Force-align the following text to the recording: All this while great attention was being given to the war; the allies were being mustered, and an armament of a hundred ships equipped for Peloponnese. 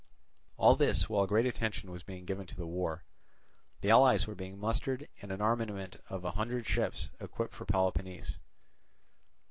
All 0.57 0.75
this 0.75 1.09
while 1.09 1.27
great 1.27 1.45
attention 1.45 1.91
was 1.91 2.01
being 2.01 2.25
given 2.25 2.47
to 2.47 2.55
the 2.55 2.65
war; 2.65 3.03
the 3.81 3.91
allies 3.91 4.25
were 4.25 4.33
being 4.33 4.57
mustered, 4.59 5.07
and 5.21 5.31
an 5.31 5.41
armament 5.41 5.97
of 6.09 6.25
a 6.25 6.31
hundred 6.31 6.65
ships 6.65 7.11
equipped 7.19 7.53
for 7.53 7.65
Peloponnese. 7.65 8.39